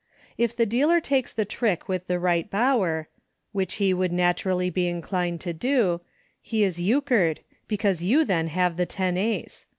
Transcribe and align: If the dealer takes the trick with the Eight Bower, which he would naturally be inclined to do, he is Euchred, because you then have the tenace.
If 0.35 0.55
the 0.55 0.65
dealer 0.65 0.99
takes 0.99 1.31
the 1.31 1.45
trick 1.45 1.87
with 1.87 2.07
the 2.07 2.25
Eight 2.27 2.49
Bower, 2.49 3.07
which 3.51 3.75
he 3.75 3.93
would 3.93 4.11
naturally 4.11 4.71
be 4.71 4.87
inclined 4.87 5.41
to 5.41 5.53
do, 5.53 6.01
he 6.41 6.63
is 6.63 6.81
Euchred, 6.81 7.41
because 7.67 8.01
you 8.01 8.25
then 8.25 8.47
have 8.47 8.77
the 8.77 8.87
tenace. 8.87 9.67